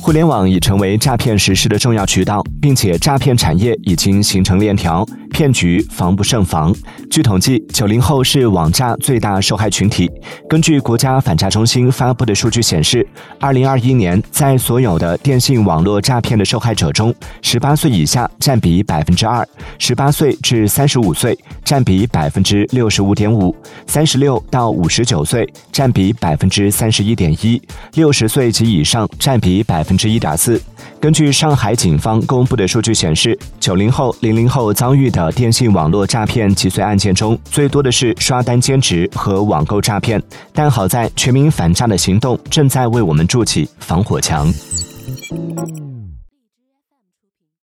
[0.00, 5.06] 互联网已成为诈骗实施的重要渠道，并且诈骗产业已经形成链条，
[5.38, 6.74] 骗局防不胜防。
[7.08, 10.10] 据统计，九零后是网诈最大受害群体。
[10.48, 13.06] 根据国家反诈中心发布的数据显示，
[13.38, 19.46] 二零二一年在所有的电信网络诈骗的受害者中，十八岁以下占比百分之二，
[19.78, 23.54] 十八岁至三十五岁占比百分之六十五点五，
[23.86, 27.62] 三十六到五十九岁占比百分之三十一点一，
[27.94, 29.98] 六十岁及以上占比百分。
[29.98, 30.60] 之一点四。
[31.00, 40.22] 根据上海警方公布的数据显示，九零后、零零后遭遇的电信网络诈骗及罪案件中，最多的是刷单兼职和网购诈骗。
[40.52, 44.52] 但好在全民反诈的行动正在为我们筑起防火墙。